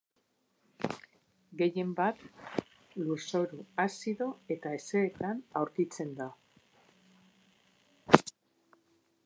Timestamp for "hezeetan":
4.79-5.43